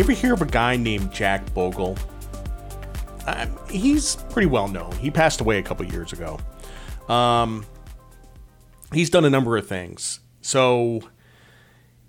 You 0.00 0.04
ever 0.04 0.12
hear 0.12 0.32
of 0.32 0.40
a 0.40 0.46
guy 0.46 0.78
named 0.78 1.12
Jack 1.12 1.52
Bogle? 1.52 1.94
Uh, 3.26 3.44
he's 3.68 4.16
pretty 4.30 4.46
well 4.46 4.66
known. 4.66 4.92
He 4.92 5.10
passed 5.10 5.42
away 5.42 5.58
a 5.58 5.62
couple 5.62 5.84
years 5.84 6.14
ago. 6.14 6.40
Um, 7.06 7.66
he's 8.94 9.10
done 9.10 9.26
a 9.26 9.28
number 9.28 9.58
of 9.58 9.66
things. 9.66 10.20
So 10.40 11.02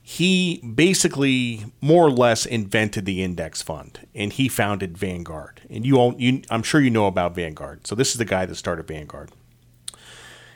he 0.01 0.59
basically 0.59 1.65
more 1.81 2.05
or 2.05 2.11
less 2.11 2.45
invented 2.45 3.03
the 3.03 3.21
index 3.21 3.61
fund 3.61 4.07
and 4.15 4.31
he 4.31 4.47
founded 4.47 4.97
Vanguard. 4.97 5.59
And 5.69 5.85
you 5.85 5.97
all 5.97 6.15
you 6.17 6.43
I'm 6.49 6.63
sure 6.63 6.79
you 6.79 6.91
know 6.91 7.07
about 7.07 7.35
Vanguard. 7.35 7.85
So 7.85 7.93
this 7.93 8.11
is 8.11 8.17
the 8.17 8.23
guy 8.23 8.45
that 8.45 8.55
started 8.55 8.87
Vanguard. 8.87 9.31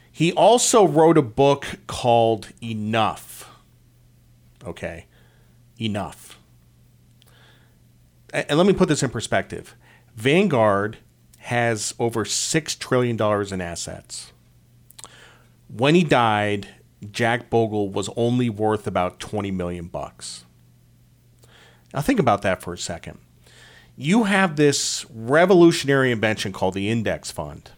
He 0.10 0.32
also 0.32 0.88
wrote 0.88 1.18
a 1.18 1.22
book 1.22 1.66
called 1.86 2.54
Enough. 2.64 3.52
Okay. 4.66 5.08
Enough. 5.82 6.35
And 8.34 8.58
let 8.58 8.68
me 8.68 8.74
put 8.74 8.90
this 8.90 9.04
in 9.04 9.10
perspective. 9.10 9.76
Vanguard 10.16 10.98
has 11.40 11.94
over 12.00 12.26
6 12.26 12.76
trillion 12.76 13.16
dollars 13.16 13.52
in 13.52 13.62
assets. 13.62 14.32
When 15.68 15.96
he 15.96 16.04
died, 16.04 16.68
Jack 17.12 17.50
Bogle 17.50 17.90
was 17.90 18.10
only 18.16 18.50
worth 18.50 18.88
about 18.88 19.20
20 19.20 19.52
million 19.52 19.88
bucks. 19.88 20.46
Now 21.94 22.02
think 22.02 22.20
about 22.20 22.42
that 22.42 22.62
for 22.62 22.74
a 22.74 22.78
second. 22.78 23.20
You 23.96 24.24
have 24.24 24.56
this 24.56 25.06
revolutionary 25.14 26.12
invention 26.12 26.52
called 26.52 26.74
the 26.74 26.90
index 26.90 27.32
fund. 27.32 27.72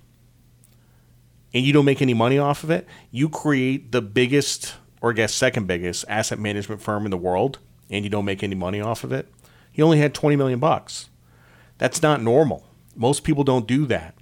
And 1.54 1.64
you 1.66 1.72
don't 1.74 1.86
make 1.86 2.02
any 2.02 2.14
money 2.14 2.38
off 2.38 2.64
of 2.64 2.72
it. 2.72 2.88
You 3.12 3.30
create 3.30 3.92
the 3.92 4.02
biggest 4.02 4.76
or 5.02 5.12
I 5.12 5.14
guess 5.14 5.34
second 5.34 5.68
biggest 5.68 6.06
asset 6.08 6.40
management 6.40 6.82
firm 6.82 7.06
in 7.06 7.12
the 7.12 7.18
world 7.18 7.60
and 7.90 8.04
you 8.04 8.10
don't 8.10 8.26
make 8.26 8.44
any 8.44 8.56
money 8.56 8.82
off 8.82 9.04
of 9.04 9.12
it. 9.12 9.32
He 9.78 9.82
only 9.82 10.00
had 10.00 10.14
20 10.14 10.36
million 10.36 10.60
bucks. 10.60 11.10
That's 11.78 12.02
not 12.02 12.22
normal. 12.22 12.66
Most 12.98 13.24
people 13.24 13.46
don't 13.46 13.66
do 13.66 13.86
that, 13.86 14.16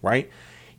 right? 0.00 0.30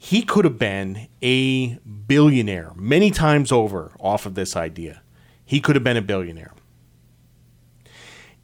he 0.04 0.22
could 0.22 0.44
have 0.44 0.60
been 0.60 1.08
a 1.22 1.80
billionaire 2.08 2.74
many 2.76 3.10
times 3.10 3.54
over 3.54 3.94
off 4.02 4.26
of 4.26 4.36
this 4.36 4.54
idea. 4.54 5.02
He 5.46 5.62
could 5.62 5.78
have 5.78 5.84
been 5.86 5.96
a 5.96 6.02
billionaire. 6.02 6.52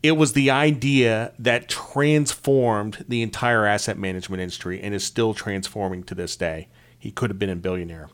It 0.02 0.14
was 0.14 0.32
the 0.32 0.50
idea 0.50 1.34
that 1.38 1.68
transformed 1.68 3.04
the 3.10 3.22
entire 3.22 3.66
asset 3.66 3.98
management 3.98 4.40
industry 4.40 4.80
and 4.82 4.94
is 4.94 5.04
still 5.04 5.34
transforming 5.34 6.04
to 6.04 6.16
this 6.16 6.38
day. 6.38 6.70
He 6.98 7.12
could 7.12 7.30
have 7.30 7.40
been 7.40 7.50
a 7.50 7.58
billionaire. 7.58 8.08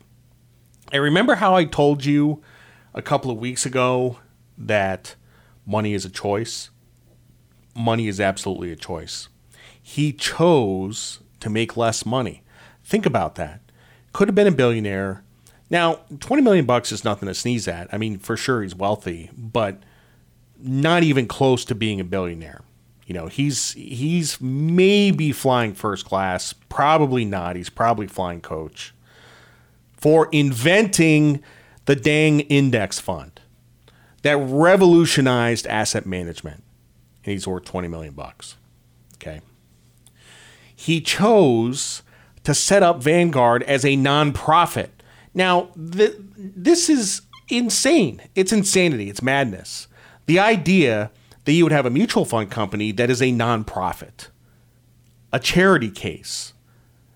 And 0.90 1.00
remember 1.00 1.36
how 1.36 1.54
I 1.54 1.66
told 1.66 2.04
you 2.04 2.42
a 2.94 3.02
couple 3.02 3.30
of 3.30 3.38
weeks 3.38 3.64
ago 3.64 4.18
that 4.58 5.14
money 5.64 5.94
is 5.94 6.04
a 6.04 6.10
choice? 6.10 6.70
Money 7.76 8.08
is 8.08 8.20
absolutely 8.20 8.72
a 8.72 8.76
choice. 8.76 9.28
He 9.80 10.12
chose 10.12 11.20
to 11.40 11.50
make 11.50 11.76
less 11.76 12.06
money. 12.06 12.42
Think 12.82 13.06
about 13.06 13.34
that. 13.36 13.60
Could 14.12 14.28
have 14.28 14.34
been 14.34 14.46
a 14.46 14.52
billionaire. 14.52 15.22
Now, 15.68 16.00
20 16.20 16.42
million 16.42 16.64
bucks 16.64 16.90
is 16.90 17.04
nothing 17.04 17.28
to 17.28 17.34
sneeze 17.34 17.68
at. 17.68 17.92
I 17.92 17.98
mean, 17.98 18.18
for 18.18 18.36
sure 18.36 18.62
he's 18.62 18.74
wealthy, 18.74 19.30
but 19.36 19.82
not 20.58 21.02
even 21.02 21.26
close 21.26 21.64
to 21.66 21.74
being 21.74 22.00
a 22.00 22.04
billionaire. 22.04 22.62
You 23.06 23.14
know, 23.14 23.26
he's 23.28 23.72
he's 23.72 24.40
maybe 24.40 25.30
flying 25.30 25.74
first 25.74 26.04
class, 26.04 26.52
probably 26.52 27.24
not. 27.24 27.54
He's 27.54 27.70
probably 27.70 28.08
flying 28.08 28.40
coach 28.40 28.92
for 29.96 30.28
inventing 30.32 31.42
the 31.84 31.94
dang 31.94 32.40
index 32.40 32.98
fund 32.98 33.40
that 34.22 34.36
revolutionized 34.38 35.66
asset 35.68 36.04
management. 36.04 36.64
And 37.26 37.32
he's 37.32 37.46
worth 37.46 37.64
20 37.64 37.88
million 37.88 38.14
bucks. 38.14 38.56
Okay. 39.16 39.40
He 40.74 41.00
chose 41.00 42.02
to 42.44 42.54
set 42.54 42.82
up 42.82 43.02
Vanguard 43.02 43.64
as 43.64 43.84
a 43.84 43.96
nonprofit. 43.96 44.90
Now, 45.34 45.70
th- 45.74 46.14
this 46.38 46.88
is 46.88 47.22
insane. 47.48 48.22
It's 48.36 48.52
insanity. 48.52 49.10
It's 49.10 49.22
madness. 49.22 49.88
The 50.26 50.38
idea 50.38 51.10
that 51.44 51.52
you 51.52 51.64
would 51.64 51.72
have 51.72 51.86
a 51.86 51.90
mutual 51.90 52.24
fund 52.24 52.50
company 52.50 52.92
that 52.92 53.10
is 53.10 53.20
a 53.20 53.26
nonprofit, 53.26 54.28
a 55.32 55.40
charity 55.40 55.90
case. 55.90 56.52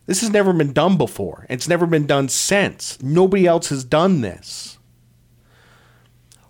This 0.06 0.20
has 0.22 0.30
never 0.30 0.52
been 0.52 0.72
done 0.72 0.96
before. 0.96 1.46
It's 1.48 1.68
never 1.68 1.86
been 1.86 2.06
done 2.06 2.28
since. 2.28 3.00
Nobody 3.00 3.46
else 3.46 3.68
has 3.68 3.84
done 3.84 4.22
this. 4.22 4.78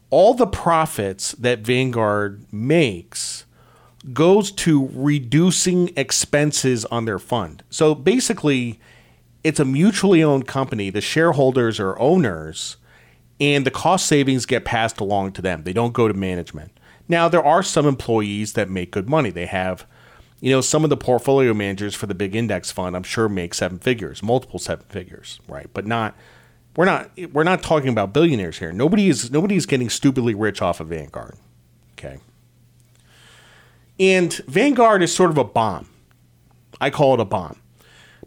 All 0.08 0.32
the 0.32 0.46
profits 0.46 1.32
that 1.32 1.60
Vanguard 1.60 2.50
makes 2.50 3.44
goes 4.12 4.50
to 4.50 4.88
reducing 4.92 5.90
expenses 5.96 6.84
on 6.86 7.04
their 7.04 7.18
fund. 7.18 7.62
So 7.70 7.94
basically, 7.94 8.80
it's 9.44 9.60
a 9.60 9.64
mutually 9.64 10.22
owned 10.22 10.46
company. 10.46 10.90
The 10.90 11.00
shareholders 11.00 11.78
are 11.78 11.98
owners, 11.98 12.76
and 13.38 13.66
the 13.66 13.70
cost 13.70 14.06
savings 14.06 14.46
get 14.46 14.64
passed 14.64 15.00
along 15.00 15.32
to 15.32 15.42
them. 15.42 15.64
They 15.64 15.72
don't 15.72 15.92
go 15.92 16.08
to 16.08 16.14
management. 16.14 16.72
Now, 17.08 17.28
there 17.28 17.44
are 17.44 17.62
some 17.62 17.86
employees 17.86 18.52
that 18.54 18.70
make 18.70 18.90
good 18.90 19.08
money. 19.08 19.30
They 19.30 19.46
have, 19.46 19.86
you 20.40 20.50
know, 20.50 20.60
some 20.60 20.84
of 20.84 20.90
the 20.90 20.96
portfolio 20.96 21.52
managers 21.52 21.94
for 21.94 22.06
the 22.06 22.14
big 22.14 22.34
index 22.36 22.70
fund, 22.70 22.96
I'm 22.96 23.02
sure, 23.02 23.28
make 23.28 23.52
seven 23.52 23.78
figures, 23.78 24.22
multiple 24.22 24.58
seven 24.58 24.86
figures, 24.88 25.40
right? 25.48 25.68
But 25.72 25.86
not. 25.86 26.14
We're 26.76 26.84
not 26.84 27.10
we're 27.32 27.42
not 27.42 27.64
talking 27.64 27.88
about 27.88 28.12
billionaires 28.12 28.58
here. 28.58 28.72
Nobody 28.72 29.08
is 29.08 29.32
nobody 29.32 29.56
is 29.56 29.66
getting 29.66 29.90
stupidly 29.90 30.34
rich 30.34 30.62
off 30.62 30.78
of 30.78 30.86
Vanguard. 30.86 31.36
Okay. 31.98 32.20
And 34.00 34.32
Vanguard 34.48 35.02
is 35.02 35.14
sort 35.14 35.30
of 35.30 35.36
a 35.36 35.44
bomb. 35.44 35.86
I 36.80 36.88
call 36.88 37.12
it 37.14 37.20
a 37.20 37.26
bomb. 37.26 37.60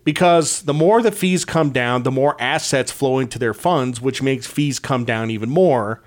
Because 0.04 0.62
the 0.62 0.74
more 0.74 1.02
the 1.02 1.12
fees 1.12 1.46
come 1.46 1.72
down, 1.72 2.04
the 2.04 2.12
more 2.12 2.40
assets 2.40 2.92
flow 2.92 3.18
into 3.18 3.40
their 3.40 3.56
funds, 3.56 4.00
which 4.00 4.22
makes 4.22 4.46
fees 4.46 4.78
come 4.78 5.04
down 5.04 5.32
even 5.32 5.50
more. 5.50 6.04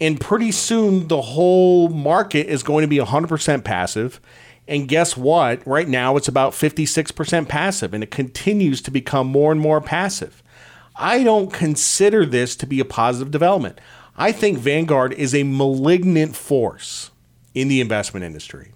And 0.00 0.20
pretty 0.20 0.52
soon, 0.52 1.08
the 1.08 1.22
whole 1.22 1.88
market 1.88 2.46
is 2.46 2.62
going 2.62 2.82
to 2.82 2.88
be 2.88 2.98
100% 2.98 3.64
passive. 3.64 4.20
And 4.68 4.86
guess 4.86 5.16
what? 5.16 5.66
Right 5.66 5.88
now, 5.88 6.16
it's 6.16 6.28
about 6.28 6.52
56% 6.52 7.48
passive, 7.48 7.92
and 7.92 8.04
it 8.04 8.10
continues 8.12 8.80
to 8.82 8.92
become 8.92 9.26
more 9.26 9.50
and 9.50 9.60
more 9.60 9.80
passive. 9.80 10.42
I 10.94 11.24
don't 11.24 11.52
consider 11.52 12.24
this 12.24 12.54
to 12.56 12.66
be 12.66 12.78
a 12.78 12.84
positive 12.84 13.32
development. 13.32 13.80
I 14.16 14.30
think 14.32 14.58
Vanguard 14.58 15.14
is 15.14 15.34
a 15.34 15.42
malignant 15.42 16.36
force 16.36 17.10
in 17.54 17.68
the 17.68 17.80
investment 17.80 18.24
industry. 18.24 18.72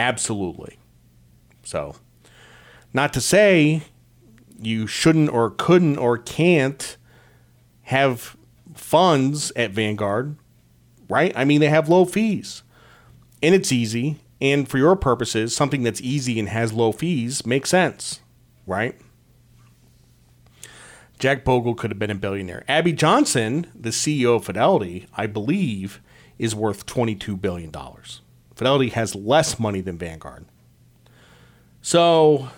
Absolutely. 0.00 0.78
So, 1.62 1.96
not 2.94 3.12
to 3.12 3.20
say 3.20 3.82
you 4.58 4.86
shouldn't 4.86 5.28
or 5.28 5.50
couldn't 5.50 5.98
or 5.98 6.16
can't 6.16 6.96
have 7.82 8.34
funds 8.74 9.52
at 9.56 9.72
Vanguard, 9.72 10.36
right? 11.10 11.32
I 11.36 11.44
mean, 11.44 11.60
they 11.60 11.68
have 11.68 11.90
low 11.90 12.06
fees 12.06 12.62
and 13.42 13.54
it's 13.54 13.70
easy. 13.70 14.20
And 14.40 14.66
for 14.66 14.78
your 14.78 14.96
purposes, 14.96 15.54
something 15.54 15.82
that's 15.82 16.00
easy 16.00 16.38
and 16.38 16.48
has 16.48 16.72
low 16.72 16.92
fees 16.92 17.44
makes 17.44 17.68
sense, 17.68 18.20
right? 18.66 18.98
Jack 21.18 21.44
Bogle 21.44 21.74
could 21.74 21.90
have 21.90 21.98
been 21.98 22.10
a 22.10 22.14
billionaire. 22.14 22.64
Abby 22.66 22.94
Johnson, 22.94 23.66
the 23.74 23.90
CEO 23.90 24.36
of 24.36 24.46
Fidelity, 24.46 25.06
I 25.14 25.26
believe, 25.26 26.00
is 26.38 26.54
worth 26.54 26.86
$22 26.86 27.38
billion. 27.38 27.70
Fidelity 28.60 28.90
has 28.90 29.14
less 29.14 29.58
money 29.58 29.80
than 29.80 29.96
Vanguard. 29.96 30.44
So 31.80 32.50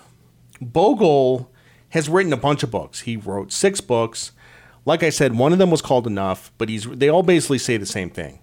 Bogle 0.61 1.49
has 1.91 2.09
written 2.09 2.33
a 2.33 2.37
bunch 2.37 2.65
of 2.65 2.73
books. 2.73 3.03
He 3.03 3.17
wrote 3.17 3.53
six 3.53 3.81
books. 3.81 4.33
Like 4.85 5.05
I 5.05 5.11
said, 5.11 5.39
one 5.39 5.53
of 5.53 5.61
them 5.61 5.71
was 5.71 5.81
called 5.81 6.09
Enough, 6.09 6.51
but 6.59 6.69
he's 6.69 6.87
they 6.87 7.09
all 7.09 7.23
basically 7.23 7.59
say 7.59 7.77
the 7.77 7.87
same 7.87 8.11
thing. 8.11 8.41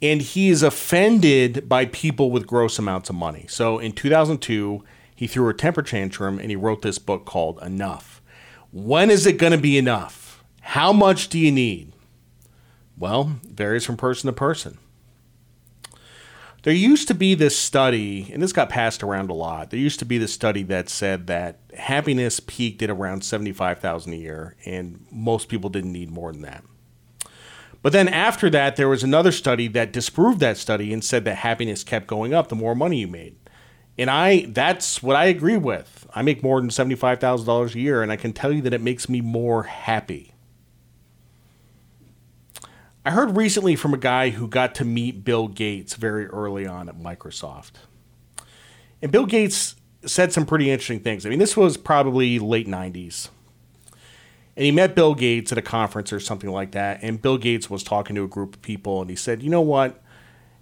And 0.00 0.22
he 0.22 0.50
is 0.50 0.62
offended 0.62 1.68
by 1.68 1.86
people 1.86 2.30
with 2.30 2.46
gross 2.46 2.78
amounts 2.78 3.10
of 3.10 3.16
money. 3.16 3.44
So 3.48 3.80
in 3.80 3.90
2002, 3.90 4.84
he 5.12 5.26
threw 5.26 5.48
a 5.48 5.52
temper 5.52 5.82
tantrum 5.82 6.38
and 6.38 6.48
he 6.48 6.54
wrote 6.54 6.82
this 6.82 7.00
book 7.00 7.24
called 7.24 7.60
Enough. 7.60 8.22
When 8.70 9.10
is 9.10 9.26
it 9.26 9.36
going 9.36 9.50
to 9.50 9.58
be 9.58 9.76
enough? 9.76 10.44
How 10.60 10.92
much 10.92 11.28
do 11.28 11.40
you 11.40 11.50
need? 11.50 11.92
Well, 12.96 13.40
varies 13.42 13.84
from 13.84 13.96
person 13.96 14.28
to 14.28 14.32
person. 14.32 14.78
There 16.62 16.74
used 16.74 17.08
to 17.08 17.14
be 17.14 17.34
this 17.34 17.58
study, 17.58 18.30
and 18.32 18.42
this 18.42 18.52
got 18.52 18.68
passed 18.68 19.02
around 19.02 19.30
a 19.30 19.34
lot. 19.34 19.70
There 19.70 19.80
used 19.80 19.98
to 20.00 20.04
be 20.04 20.18
this 20.18 20.32
study 20.32 20.62
that 20.64 20.90
said 20.90 21.26
that 21.28 21.60
happiness 21.74 22.40
peaked 22.40 22.82
at 22.82 22.90
around 22.90 23.24
75,000 23.24 24.12
a 24.12 24.16
year 24.16 24.56
and 24.66 25.06
most 25.10 25.48
people 25.48 25.70
didn't 25.70 25.92
need 25.92 26.10
more 26.10 26.32
than 26.32 26.42
that. 26.42 26.64
But 27.82 27.92
then 27.92 28.08
after 28.08 28.50
that 28.50 28.76
there 28.76 28.88
was 28.88 29.02
another 29.02 29.32
study 29.32 29.68
that 29.68 29.92
disproved 29.92 30.40
that 30.40 30.58
study 30.58 30.92
and 30.92 31.02
said 31.02 31.24
that 31.24 31.36
happiness 31.36 31.82
kept 31.82 32.06
going 32.06 32.34
up 32.34 32.48
the 32.48 32.56
more 32.56 32.74
money 32.74 33.00
you 33.00 33.08
made. 33.08 33.36
And 33.96 34.10
I 34.10 34.46
that's 34.48 35.02
what 35.02 35.16
I 35.16 35.26
agree 35.26 35.56
with. 35.56 36.06
I 36.14 36.22
make 36.22 36.42
more 36.42 36.60
than 36.60 36.70
$75,000 36.70 37.74
a 37.74 37.80
year 37.80 38.02
and 38.02 38.12
I 38.12 38.16
can 38.16 38.32
tell 38.32 38.52
you 38.52 38.62
that 38.62 38.74
it 38.74 38.82
makes 38.82 39.08
me 39.08 39.20
more 39.20 39.62
happy. 39.62 40.34
I 43.04 43.12
heard 43.12 43.36
recently 43.36 43.76
from 43.76 43.94
a 43.94 43.98
guy 43.98 44.30
who 44.30 44.46
got 44.46 44.74
to 44.76 44.84
meet 44.84 45.24
Bill 45.24 45.48
Gates 45.48 45.94
very 45.94 46.26
early 46.26 46.66
on 46.66 46.88
at 46.88 46.98
Microsoft. 46.98 47.72
And 49.00 49.10
Bill 49.10 49.24
Gates 49.24 49.76
said 50.04 50.32
some 50.32 50.44
pretty 50.44 50.70
interesting 50.70 51.00
things. 51.00 51.24
I 51.24 51.30
mean, 51.30 51.38
this 51.38 51.56
was 51.56 51.78
probably 51.78 52.38
late 52.38 52.66
90s. 52.66 53.30
And 54.54 54.66
he 54.66 54.70
met 54.70 54.94
Bill 54.94 55.14
Gates 55.14 55.50
at 55.50 55.56
a 55.56 55.62
conference 55.62 56.12
or 56.12 56.20
something 56.20 56.50
like 56.50 56.72
that. 56.72 56.98
And 57.02 57.22
Bill 57.22 57.38
Gates 57.38 57.70
was 57.70 57.82
talking 57.82 58.16
to 58.16 58.24
a 58.24 58.28
group 58.28 58.56
of 58.56 58.62
people 58.62 59.00
and 59.00 59.08
he 59.08 59.16
said, 59.16 59.42
you 59.42 59.48
know 59.48 59.62
what? 59.62 60.02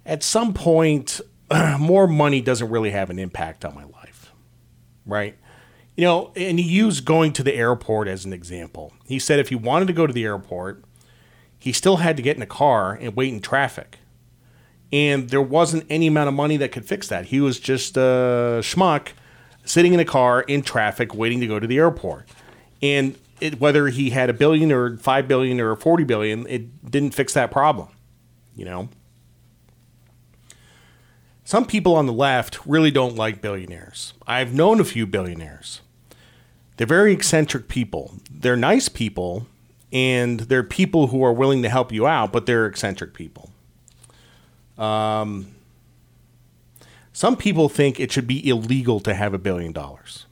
At 0.05 0.23
some 0.23 0.53
point, 0.53 1.19
more 1.79 2.07
money 2.07 2.39
doesn't 2.39 2.69
really 2.69 2.91
have 2.91 3.09
an 3.09 3.19
impact 3.19 3.65
on 3.65 3.75
my 3.75 3.83
life. 3.83 4.31
Right? 5.05 5.37
You 5.97 6.05
know, 6.05 6.31
and 6.37 6.57
he 6.57 6.65
used 6.65 7.03
going 7.03 7.33
to 7.33 7.43
the 7.43 7.53
airport 7.53 8.07
as 8.07 8.23
an 8.23 8.31
example. 8.31 8.93
He 9.05 9.19
said 9.19 9.39
if 9.39 9.49
he 9.49 9.55
wanted 9.55 9.87
to 9.87 9.93
go 9.93 10.07
to 10.07 10.13
the 10.13 10.23
airport, 10.23 10.85
he 11.59 11.73
still 11.73 11.97
had 11.97 12.17
to 12.17 12.23
get 12.23 12.37
in 12.37 12.41
a 12.41 12.47
car 12.47 12.93
and 12.93 13.15
wait 13.15 13.33
in 13.33 13.41
traffic. 13.41 13.97
And 14.91 15.29
there 15.29 15.41
wasn't 15.41 15.85
any 15.89 16.07
amount 16.07 16.29
of 16.29 16.33
money 16.33 16.57
that 16.57 16.71
could 16.71 16.85
fix 16.85 17.07
that. 17.09 17.25
He 17.27 17.39
was 17.41 17.59
just 17.59 17.95
a 17.97 18.61
schmuck 18.63 19.09
sitting 19.65 19.93
in 19.93 19.99
a 19.99 20.05
car 20.05 20.41
in 20.41 20.63
traffic 20.63 21.13
waiting 21.13 21.39
to 21.41 21.47
go 21.47 21.59
to 21.59 21.67
the 21.67 21.77
airport. 21.77 22.27
And 22.81 23.15
it, 23.39 23.59
whether 23.59 23.87
he 23.89 24.09
had 24.09 24.29
a 24.29 24.33
billion 24.33 24.71
or 24.71 24.97
5 24.97 25.27
billion 25.27 25.59
or 25.59 25.75
40 25.75 26.03
billion, 26.05 26.47
it 26.47 26.89
didn't 26.89 27.11
fix 27.13 27.33
that 27.33 27.51
problem, 27.51 27.89
you 28.55 28.65
know? 28.65 28.89
Some 31.43 31.65
people 31.65 31.95
on 31.95 32.05
the 32.05 32.13
left 32.13 32.59
really 32.65 32.91
don't 32.91 33.15
like 33.15 33.41
billionaires. 33.41 34.13
I've 34.27 34.53
known 34.53 34.79
a 34.79 34.85
few 34.85 35.07
billionaires. 35.07 35.81
They're 36.77 36.87
very 36.87 37.11
eccentric 37.11 37.67
people. 37.67 38.13
They're 38.29 38.55
nice 38.55 38.87
people, 38.87 39.47
and 39.91 40.41
there 40.41 40.59
are 40.59 40.63
people 40.63 41.07
who 41.07 41.23
are 41.23 41.33
willing 41.33 41.63
to 41.63 41.69
help 41.69 41.91
you 41.91 42.07
out, 42.07 42.31
but 42.31 42.45
they're 42.45 42.65
eccentric 42.65 43.13
people. 43.13 43.49
Um, 44.77 45.47
some 47.11 47.35
people 47.35 47.69
think 47.69 47.99
it 47.99 48.11
should 48.11 48.27
be 48.27 48.47
illegal 48.47 48.99
to 49.01 49.13
have 49.13 49.33
a 49.33 49.37
billion 49.37 49.71
dollars. 49.73 50.25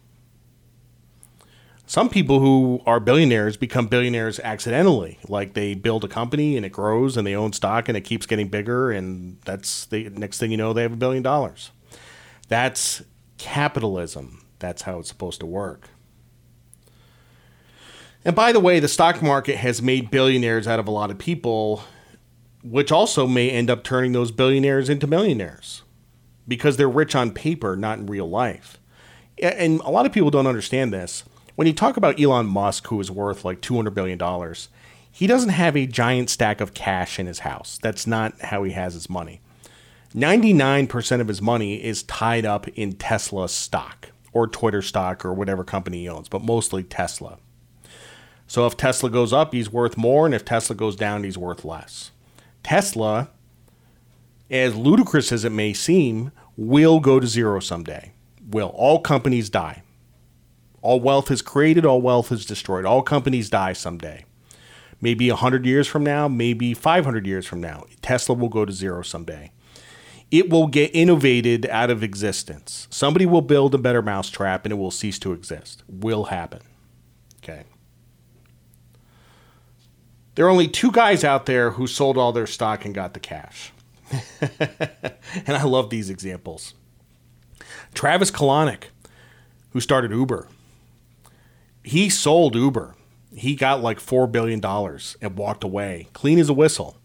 Some 1.90 2.10
people 2.10 2.42
who 2.42 2.82
are 2.86 3.00
billionaires 3.00 3.56
become 3.56 3.88
billionaires 3.88 4.42
accidentally, 4.42 5.20
like 5.30 5.54
they 5.54 5.74
build 5.74 6.04
a 6.04 6.10
company 6.10 6.58
and 6.58 6.66
it 6.66 6.72
grows 6.72 7.16
and 7.16 7.26
they 7.26 7.34
own 7.34 7.54
stock 7.54 7.88
and 7.88 7.98
it 7.98 8.02
keeps 8.02 8.26
getting 8.26 8.50
bigger, 8.50 8.92
and 8.92 9.38
that's 9.46 9.86
the 9.86 10.10
next 10.10 10.38
thing 10.38 10.52
you 10.52 10.58
know, 10.58 10.74
they 10.74 10.82
have 10.82 10.94
a 10.94 10.98
billion 10.98 11.24
dollars. 11.24 11.72
That's 12.50 13.04
capitalism. 13.38 14.44
That's 14.60 14.82
how 14.82 15.00
it's 15.00 15.10
supposed 15.10 15.40
to 15.40 15.46
work. 15.46 15.90
And 18.28 18.36
by 18.36 18.52
the 18.52 18.60
way, 18.60 18.82
the 18.82 18.90
stock 18.90 19.22
market 19.22 19.56
has 19.56 19.82
made 19.82 20.12
billionaires 20.12 20.68
out 20.68 20.80
of 20.80 20.88
a 20.90 20.92
lot 20.92 21.12
of 21.12 21.18
people, 21.18 21.84
which 22.62 22.92
also 22.92 23.26
may 23.26 23.50
end 23.50 23.70
up 23.70 23.86
turning 23.86 24.12
those 24.12 24.32
billionaires 24.32 24.90
into 24.90 25.08
millionaires 25.08 25.84
because 26.46 26.76
they're 26.76 26.90
rich 26.90 27.16
on 27.16 27.32
paper, 27.32 27.78
not 27.78 28.00
in 28.00 28.06
real 28.06 28.30
life. 28.30 28.80
And 29.42 29.80
a 29.80 29.90
lot 29.90 30.06
of 30.06 30.12
people 30.12 30.30
don't 30.30 30.46
understand 30.46 30.92
this. 30.92 31.24
When 31.56 31.68
you 31.68 31.74
talk 31.74 31.96
about 31.96 32.20
Elon 32.20 32.48
Musk, 32.48 32.88
who 32.88 33.00
is 33.00 33.10
worth 33.10 33.46
like 33.46 33.62
$200 33.62 33.94
billion, 33.94 34.20
he 35.10 35.26
doesn't 35.26 35.52
have 35.52 35.78
a 35.78 35.88
giant 35.88 36.30
stack 36.30 36.60
of 36.60 36.74
cash 36.74 37.20
in 37.20 37.28
his 37.28 37.40
house. 37.40 37.80
That's 37.82 38.06
not 38.06 38.42
how 38.42 38.64
he 38.64 38.74
has 38.74 38.94
his 38.94 39.10
money. 39.10 39.40
99% 40.14 41.22
of 41.22 41.30
his 41.30 41.42
money 41.42 41.82
is 41.82 42.04
tied 42.04 42.46
up 42.46 42.68
in 42.68 42.92
Tesla 42.92 43.48
stock 43.48 44.10
or 44.34 44.48
Twitter 44.48 44.82
stock 44.82 45.24
or 45.24 45.34
whatever 45.34 45.64
company 45.64 46.00
he 46.00 46.10
owns, 46.10 46.28
but 46.28 46.44
mostly 46.44 46.84
Tesla. 46.84 47.38
So 48.48 48.66
if 48.66 48.78
Tesla 48.78 49.10
goes 49.10 49.34
up, 49.34 49.54
he's 49.54 49.72
worth 49.72 49.98
more, 49.98 50.26
and 50.26 50.34
if 50.34 50.46
Tesla 50.46 50.76
goes 50.76 50.96
down, 50.96 51.24
he's 51.24 51.38
worth 51.38 51.66
less. 51.66 52.12
Tesla 52.64 53.30
as 54.50 54.76
ludicrous 54.76 55.32
as 55.32 55.44
it 55.46 55.52
may 55.52 55.74
seem, 55.74 56.32
will 56.56 57.00
go 57.00 57.20
to 57.20 57.28
zero 57.28 57.60
someday. 57.60 58.14
Will. 58.50 58.70
All 58.70 59.00
companies 59.00 59.50
die. 59.50 59.84
All 60.82 61.00
wealth 61.00 61.30
is 61.32 61.42
created, 61.42 61.86
all 61.86 62.02
wealth 62.02 62.32
is 62.32 62.46
destroyed. 62.46 62.86
All 62.86 63.02
companies 63.02 63.50
die 63.50 63.74
someday. 63.74 64.26
Maybe 65.02 65.30
100 65.30 65.66
years 65.66 65.88
from 65.88 66.04
now, 66.04 66.28
maybe 66.28 66.74
500 66.74 67.28
years 67.28 67.46
from 67.46 67.62
now. 67.62 67.84
Tesla 68.02 68.36
will 68.36 68.50
go 68.50 68.66
to 68.66 68.72
zero 68.72 69.02
someday. 69.02 69.52
It 70.32 70.50
will 70.50 70.68
get 70.68 70.92
innovated 70.96 71.66
out 71.68 71.90
of 71.90 72.04
existence. 72.04 72.88
Somebody 72.90 73.26
will 73.26 73.42
build 73.42 73.76
a 73.76 73.78
better 73.78 74.02
mousetrap 74.02 74.66
and 74.66 74.72
it 74.72 74.76
will 74.76 74.92
cease 74.92 75.20
to 75.20 75.34
exist. 75.34 75.84
Will 75.88 76.26
happen. 76.26 76.62
Okay. 77.44 77.64
There 80.38 80.46
are 80.46 80.52
only 80.52 80.68
two 80.68 80.92
guys 80.92 81.24
out 81.24 81.48
there 81.48 81.72
who 81.72 81.88
sold 81.88 82.16
all 82.16 82.32
their 82.32 82.46
stock 82.46 82.86
and 82.86 82.94
got 82.94 83.16
the 83.16 83.20
cash. 83.20 83.72
and 84.40 85.58
I 85.58 85.64
love 85.64 85.90
these 85.90 86.12
examples. 86.12 86.76
Travis 87.96 88.30
Kalanick, 88.30 88.84
who 89.72 89.80
started 89.80 90.12
Uber, 90.12 90.48
he 91.84 92.12
sold 92.12 92.54
Uber. 92.54 92.94
He 93.36 93.56
got 93.56 93.82
like 93.82 93.98
$4 94.00 94.32
billion 94.32 94.64
and 94.64 95.36
walked 95.36 95.64
away, 95.64 96.08
clean 96.14 96.38
as 96.38 96.50
a 96.50 96.54
whistle. 96.54 96.98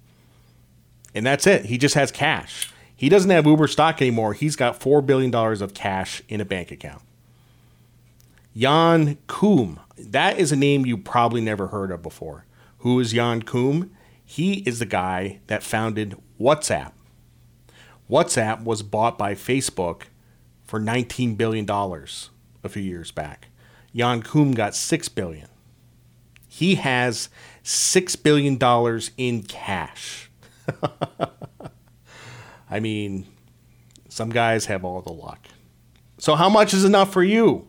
And 1.14 1.25
that's 1.25 1.46
it. 1.46 1.64
He 1.64 1.78
just 1.78 1.94
has 1.94 2.11
cash. 2.11 2.70
He 2.94 3.08
doesn't 3.08 3.31
have 3.31 3.46
Uber 3.46 3.67
stock 3.67 4.02
anymore. 4.02 4.35
He's 4.35 4.56
got 4.56 4.78
$4 4.78 5.06
billion 5.06 5.35
of 5.35 5.73
cash 5.73 6.23
in 6.28 6.43
a 6.43 6.44
bank 6.44 6.70
account. 6.70 7.00
Jan 8.55 9.17
Koum. 9.26 9.78
That 9.96 10.38
is 10.38 10.52
a 10.52 10.56
name 10.56 10.85
you 10.85 10.99
probably 10.99 11.40
never 11.40 11.69
heard 11.69 11.90
of 11.90 12.02
before. 12.02 12.44
Who 12.82 12.99
is 12.99 13.12
Jan 13.12 13.43
Koum? 13.43 13.90
He 14.25 14.55
is 14.67 14.81
the 14.81 14.87
guy 14.87 15.38
that 15.46 15.62
founded 15.62 16.17
WhatsApp. 16.40 16.90
WhatsApp 18.11 18.64
was 18.64 18.82
bought 18.82 19.17
by 19.17 19.34
Facebook 19.34 20.02
for 20.64 20.81
$19 20.81 21.37
billion 21.37 21.70
a 21.70 22.69
few 22.69 22.82
years 22.82 23.12
back. 23.12 23.49
Jan 23.94 24.20
Koum 24.20 24.52
got 24.52 24.75
6 24.75 25.08
billion. 25.11 25.49
He 26.49 26.75
has 26.75 27.29
$6 27.62 28.23
billion 28.25 28.58
in 29.17 29.44
cash. 29.44 30.28
I 32.69 32.81
mean, 32.81 33.26
some 34.08 34.31
guys 34.31 34.67
have 34.67 34.85
all 34.85 35.02
the 35.02 35.12
luck. 35.12 35.46
So, 36.19 36.35
how 36.35 36.49
much 36.49 36.75
is 36.75 36.85
enough 36.85 37.12
for 37.12 37.23
you? 37.23 37.69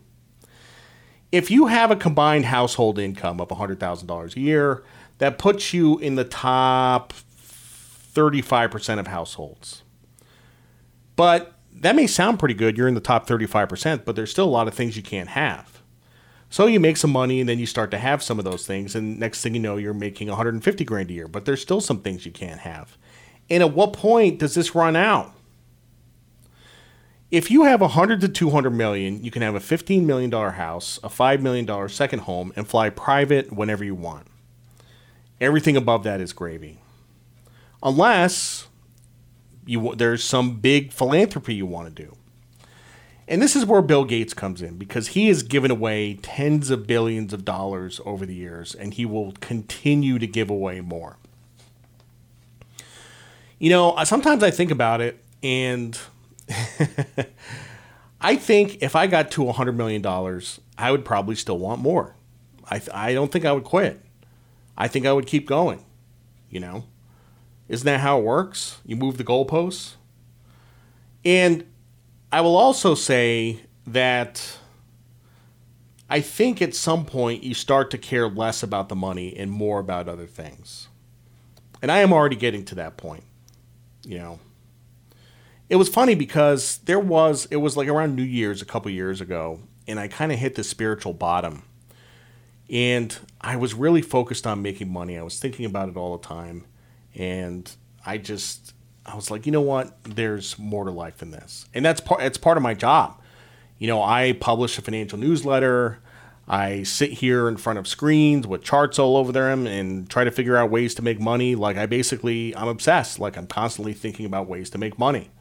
If 1.31 1.49
you 1.49 1.67
have 1.67 1.89
a 1.91 1.95
combined 1.95 2.45
household 2.45 2.99
income 2.99 3.41
of 3.41 3.49
$100,000 3.49 4.35
a 4.35 4.39
year, 4.39 4.83
that 5.23 5.37
puts 5.37 5.73
you 5.73 5.97
in 5.99 6.15
the 6.15 6.25
top 6.25 7.13
35% 8.13 8.99
of 8.99 9.07
households. 9.07 9.83
But 11.15 11.53
that 11.71 11.95
may 11.95 12.07
sound 12.07 12.39
pretty 12.39 12.55
good. 12.55 12.77
You're 12.77 12.89
in 12.89 12.93
the 12.93 12.99
top 12.99 13.25
35%, 13.25 14.03
but 14.03 14.17
there's 14.17 14.31
still 14.31 14.43
a 14.43 14.51
lot 14.51 14.67
of 14.67 14.73
things 14.73 14.97
you 14.97 15.01
can't 15.01 15.29
have. 15.29 15.81
So 16.49 16.65
you 16.65 16.77
make 16.81 16.97
some 16.97 17.11
money 17.11 17.39
and 17.39 17.47
then 17.47 17.57
you 17.57 17.65
start 17.65 17.89
to 17.91 17.97
have 17.99 18.21
some 18.21 18.37
of 18.37 18.43
those 18.43 18.67
things. 18.67 18.95
And 18.95 19.17
next 19.17 19.41
thing 19.41 19.53
you 19.53 19.61
know, 19.61 19.77
you're 19.77 19.93
making 19.93 20.27
150 20.27 20.83
grand 20.83 21.09
a 21.09 21.13
year, 21.13 21.29
but 21.29 21.45
there's 21.45 21.61
still 21.61 21.79
some 21.79 22.01
things 22.01 22.25
you 22.25 22.33
can't 22.33 22.59
have. 22.59 22.97
And 23.49 23.63
at 23.63 23.73
what 23.73 23.93
point 23.93 24.39
does 24.39 24.55
this 24.55 24.75
run 24.75 24.97
out? 24.97 25.33
If 27.31 27.49
you 27.49 27.63
have 27.63 27.79
100 27.79 28.19
to 28.19 28.27
200 28.27 28.71
million, 28.71 29.23
you 29.23 29.31
can 29.31 29.41
have 29.41 29.55
a 29.55 29.61
15 29.61 30.05
million 30.05 30.29
dollar 30.29 30.51
house, 30.51 30.99
a 31.01 31.07
5 31.07 31.41
million 31.41 31.63
dollar 31.63 31.87
second 31.87 32.19
home 32.19 32.51
and 32.57 32.67
fly 32.67 32.89
private 32.89 33.53
whenever 33.53 33.85
you 33.85 33.95
want. 33.95 34.27
Everything 35.43 35.75
above 35.75 36.03
that 36.05 36.21
is 36.21 36.31
gravy 36.31 36.79
unless 37.83 38.67
you 39.65 39.93
there's 39.95 40.23
some 40.23 40.59
big 40.59 40.91
philanthropy 40.91 41.53
you 41.53 41.65
want 41.65 41.93
to 41.93 42.03
do. 42.03 42.15
And 43.27 43.41
this 43.41 43.55
is 43.55 43.65
where 43.65 43.81
Bill 43.81 44.03
Gates 44.03 44.33
comes 44.33 44.61
in 44.61 44.77
because 44.77 45.09
he 45.09 45.27
has 45.29 45.43
given 45.43 45.71
away 45.71 46.15
tens 46.15 46.69
of 46.69 46.87
billions 46.87 47.33
of 47.33 47.45
dollars 47.45 48.01
over 48.05 48.25
the 48.25 48.35
years 48.35 48.75
and 48.75 48.93
he 48.93 49.05
will 49.05 49.33
continue 49.39 50.19
to 50.19 50.27
give 50.27 50.49
away 50.49 50.81
more. 50.81 51.17
You 53.59 53.69
know, 53.69 53.97
sometimes 54.03 54.43
I 54.43 54.51
think 54.51 54.71
about 54.71 54.99
it 54.99 55.23
and 55.41 55.97
I 58.21 58.35
think 58.35 58.81
if 58.81 58.95
I 58.95 59.07
got 59.07 59.31
to 59.31 59.41
$100 59.43 59.75
million, 59.75 60.05
I 60.77 60.91
would 60.91 61.05
probably 61.05 61.35
still 61.35 61.57
want 61.57 61.81
more. 61.81 62.15
I, 62.69 62.81
I 62.93 63.13
don't 63.13 63.31
think 63.31 63.45
I 63.45 63.53
would 63.53 63.63
quit. 63.63 64.01
I 64.77 64.87
think 64.87 65.05
I 65.05 65.13
would 65.13 65.27
keep 65.27 65.47
going, 65.47 65.85
you 66.49 66.59
know? 66.59 66.85
Isn't 67.67 67.85
that 67.85 68.01
how 68.01 68.19
it 68.19 68.23
works? 68.23 68.79
You 68.85 68.95
move 68.95 69.17
the 69.17 69.23
goalposts. 69.23 69.95
And 71.23 71.65
I 72.31 72.41
will 72.41 72.57
also 72.57 72.95
say 72.95 73.61
that 73.87 74.57
I 76.09 76.21
think 76.21 76.61
at 76.61 76.75
some 76.75 77.05
point 77.05 77.43
you 77.43 77.53
start 77.53 77.89
to 77.91 77.97
care 77.97 78.27
less 78.27 78.61
about 78.61 78.89
the 78.89 78.95
money 78.95 79.35
and 79.35 79.49
more 79.49 79.79
about 79.79 80.07
other 80.07 80.27
things. 80.27 80.87
And 81.81 81.91
I 81.91 81.99
am 81.99 82.13
already 82.13 82.35
getting 82.35 82.65
to 82.65 82.75
that 82.75 82.97
point. 82.97 83.23
You 84.05 84.17
know, 84.17 84.39
it 85.69 85.77
was 85.77 85.89
funny 85.89 86.13
because 86.15 86.77
there 86.79 86.99
was, 86.99 87.47
it 87.49 87.55
was 87.57 87.77
like 87.77 87.87
around 87.87 88.15
New 88.15 88.23
Year's 88.23 88.61
a 88.61 88.65
couple 88.65 88.91
years 88.91 89.21
ago, 89.21 89.61
and 89.87 89.99
I 89.99 90.07
kind 90.07 90.31
of 90.31 90.39
hit 90.39 90.55
the 90.55 90.63
spiritual 90.63 91.13
bottom. 91.13 91.63
And 92.69 93.17
I 93.41 93.55
was 93.55 93.73
really 93.73 94.01
focused 94.01 94.47
on 94.47 94.61
making 94.61 94.91
money. 94.91 95.17
I 95.17 95.21
was 95.21 95.39
thinking 95.39 95.65
about 95.65 95.89
it 95.89 95.97
all 95.97 96.17
the 96.17 96.27
time 96.27 96.65
and 97.15 97.69
I 98.05 98.17
just 98.17 98.73
I 99.05 99.15
was 99.15 99.29
like, 99.29 99.45
you 99.45 99.51
know 99.51 99.61
what? 99.61 100.01
There's 100.03 100.57
more 100.57 100.85
to 100.85 100.91
life 100.91 101.17
than 101.17 101.31
this, 101.31 101.65
and 101.73 101.83
that's 101.83 101.99
part. 101.99 102.21
It's 102.21 102.37
part 102.37 102.57
of 102.57 102.63
my 102.63 102.73
job. 102.73 103.19
You 103.77 103.87
know, 103.87 104.01
I 104.01 104.33
publish 104.33 104.77
a 104.77 104.81
financial 104.81 105.17
newsletter. 105.19 105.99
I 106.47 106.83
sit 106.83 107.11
here 107.11 107.47
in 107.47 107.55
front 107.55 107.79
of 107.79 107.87
screens 107.87 108.45
with 108.45 108.63
charts 108.63 108.99
all 108.99 109.15
over 109.15 109.31
them 109.31 109.65
and 109.65 110.09
try 110.09 110.25
to 110.25 110.31
figure 110.31 110.57
out 110.57 110.69
ways 110.69 110.93
to 110.95 111.01
make 111.01 111.19
money. 111.19 111.55
Like 111.55 111.77
I 111.77 111.85
basically, 111.85 112.55
I'm 112.55 112.67
obsessed. 112.67 113.19
Like 113.19 113.37
I'm 113.37 113.47
constantly 113.47 113.93
thinking 113.93 114.25
about 114.25 114.47
ways 114.47 114.69
to 114.71 114.77
make 114.77 114.99
money. 114.99 115.31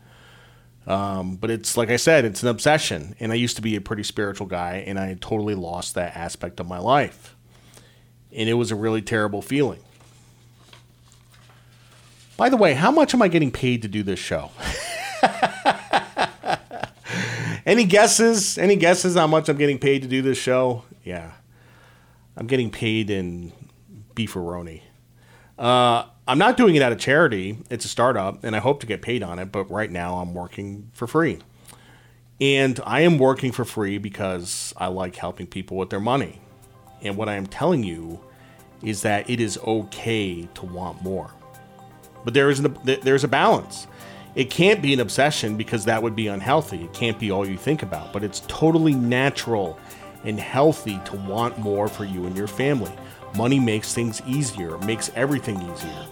Um, 0.87 1.37
but 1.37 1.51
it's 1.51 1.77
like 1.77 1.91
I 1.91 1.97
said, 1.97 2.25
it's 2.25 2.43
an 2.43 2.49
obsession. 2.49 3.15
And 3.21 3.33
I 3.33 3.37
used 3.37 3.57
to 3.57 3.63
be 3.63 3.77
a 3.77 3.81
pretty 3.81 4.03
spiritual 4.03 4.47
guy, 4.47 4.85
and 4.87 4.99
I 4.99 5.15
totally 5.21 5.55
lost 5.55 5.95
that 5.95 6.17
aspect 6.17 6.61
of 6.61 6.67
my 6.67 6.79
life. 6.79 7.37
And 8.35 8.49
it 8.49 8.55
was 8.55 8.71
a 8.71 8.77
really 8.77 9.03
terrible 9.03 9.43
feeling. 9.43 9.81
By 12.37 12.49
the 12.49 12.57
way, 12.57 12.75
how 12.75 12.91
much 12.91 13.15
am 13.15 13.23
I 13.23 13.29
getting 13.29 13.53
paid 13.53 13.83
to 13.83 13.89
do 13.89 14.03
this 14.03 14.19
show? 14.19 14.51
Any 17.65 17.85
guesses? 17.85 18.59
Any 18.59 18.75
guesses 18.77 19.15
how 19.15 19.29
much 19.29 19.49
I'm 19.49 19.57
getting 19.57 19.79
paid 19.79 20.03
to 20.03 20.09
do 20.09 20.23
this 20.23 20.39
show? 20.39 20.85
Yeah. 21.05 21.33
I'm 22.37 22.47
getting 22.47 22.71
paid 22.71 23.11
in 23.11 23.53
beefaroni. 24.15 24.83
Uh, 25.63 26.07
I'm 26.27 26.39
not 26.39 26.57
doing 26.57 26.75
it 26.75 26.83
out 26.83 26.91
of 26.91 26.99
charity. 26.99 27.57
It's 27.71 27.85
a 27.85 27.89
startup, 27.89 28.43
and 28.43 28.57
I 28.57 28.59
hope 28.59 28.81
to 28.81 28.87
get 28.87 29.01
paid 29.01 29.23
on 29.23 29.39
it. 29.39 29.53
But 29.53 29.71
right 29.71 29.91
now, 29.91 30.17
I'm 30.17 30.35
working 30.35 30.91
for 30.93 31.07
free, 31.07 31.39
and 32.41 32.81
I 32.85 33.03
am 33.03 33.17
working 33.17 33.53
for 33.53 33.65
free 33.65 33.99
because 33.99 34.75
I 34.77 34.89
like 34.89 35.15
helping 35.15 35.47
people 35.47 35.77
with 35.77 35.91
their 35.91 36.01
money. 36.01 36.41
And 37.01 37.17
what 37.17 37.29
I 37.29 37.35
am 37.35 37.47
telling 37.47 37.85
you 37.85 38.21
is 38.83 39.03
that 39.03 39.31
it 39.31 39.39
is 39.39 39.57
okay 39.59 40.49
to 40.55 40.67
want 40.67 41.01
more, 41.01 41.31
but 42.25 42.35
there 42.35 42.51
is 42.51 42.59
an, 42.59 42.77
there's 42.83 43.23
a 43.23 43.29
balance. 43.29 43.87
It 44.35 44.51
can't 44.51 44.83
be 44.83 44.93
an 44.93 44.99
obsession 44.99 45.57
because 45.57 45.85
that 45.85 46.03
would 46.03 46.17
be 46.17 46.27
unhealthy. 46.27 46.83
It 46.83 46.93
can't 46.93 47.21
be 47.21 47.31
all 47.31 47.47
you 47.49 47.57
think 47.57 47.85
about, 47.85 48.13
but 48.13 48.25
it's 48.25 48.41
totally 48.49 48.95
natural 48.95 49.79
and 50.25 50.41
healthy 50.41 50.99
to 51.05 51.17
want 51.17 51.59
more 51.59 51.87
for 51.87 52.05
you 52.05 52.27
and 52.27 52.37
your 52.37 52.49
family. 52.49 52.93
Money 53.37 53.59
makes 53.59 53.95
things 53.95 54.21
easier, 54.27 54.77
makes 54.79 55.11
everything 55.15 55.57
easier. 55.63 56.07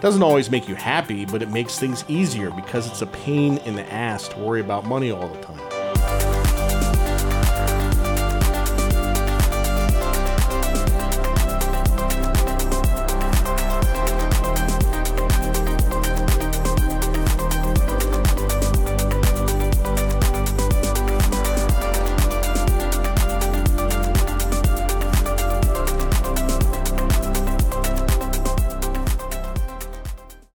Doesn't 0.00 0.22
always 0.22 0.50
make 0.50 0.68
you 0.68 0.74
happy, 0.74 1.24
but 1.24 1.42
it 1.42 1.48
makes 1.48 1.78
things 1.78 2.04
easier 2.08 2.50
because 2.50 2.88
it's 2.88 3.02
a 3.02 3.06
pain 3.06 3.58
in 3.58 3.76
the 3.76 3.90
ass 3.92 4.28
to 4.28 4.38
worry 4.38 4.60
about 4.60 4.84
money 4.84 5.12
all 5.12 5.28
the 5.28 5.40
time. 5.40 5.73